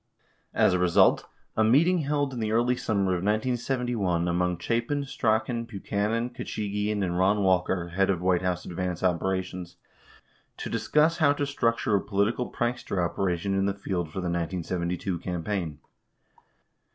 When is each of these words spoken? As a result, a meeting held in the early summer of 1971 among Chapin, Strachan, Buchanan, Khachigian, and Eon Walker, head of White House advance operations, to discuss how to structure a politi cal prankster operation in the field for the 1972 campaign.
As 0.55 0.73
a 0.73 0.79
result, 0.79 1.27
a 1.55 1.63
meeting 1.63 1.99
held 1.99 2.33
in 2.33 2.39
the 2.39 2.51
early 2.51 2.75
summer 2.75 3.11
of 3.13 3.17
1971 3.23 4.27
among 4.27 4.57
Chapin, 4.57 5.05
Strachan, 5.05 5.65
Buchanan, 5.65 6.31
Khachigian, 6.31 7.03
and 7.03 7.13
Eon 7.13 7.43
Walker, 7.43 7.89
head 7.89 8.09
of 8.09 8.19
White 8.19 8.41
House 8.41 8.65
advance 8.65 9.03
operations, 9.03 9.75
to 10.57 10.71
discuss 10.71 11.17
how 11.19 11.33
to 11.33 11.45
structure 11.45 11.95
a 11.95 12.01
politi 12.03 12.35
cal 12.35 12.49
prankster 12.51 12.97
operation 12.97 13.53
in 13.53 13.67
the 13.67 13.75
field 13.75 14.07
for 14.07 14.21
the 14.21 14.25
1972 14.25 15.19
campaign. 15.19 15.77